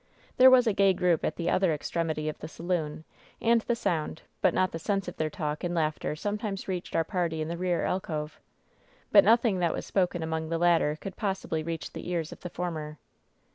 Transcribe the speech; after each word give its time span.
There 0.37 0.49
was 0.49 0.65
a 0.65 0.73
gay 0.73 0.93
group 0.93 1.23
at 1.23 1.35
the 1.35 1.51
other 1.51 1.71
extremity 1.75 2.27
of 2.27 2.39
the 2.39 2.47
saloon, 2.47 3.03
and 3.39 3.61
the 3.61 3.75
sound 3.75 4.23
but 4.41 4.51
not 4.51 4.71
the 4.71 4.79
sense 4.79 5.07
of 5.07 5.15
their 5.17 5.29
talk 5.29 5.63
and 5.63 5.75
laughter 5.75 6.15
sometimes 6.15 6.67
reached 6.67 6.95
our 6.95 7.03
party 7.03 7.39
in 7.39 7.49
the 7.49 7.55
rear 7.55 7.85
alcove. 7.85 8.39
But 9.11 9.23
nothing 9.23 9.59
that 9.59 9.75
was 9.75 9.85
spoken 9.85 10.23
among 10.23 10.49
the 10.49 10.57
latter 10.57 10.97
could 10.99 11.17
possibly 11.17 11.61
reach 11.61 11.93
the 11.93 12.09
ears 12.09 12.31
of 12.31 12.39
the 12.39 12.49
former. 12.49 12.97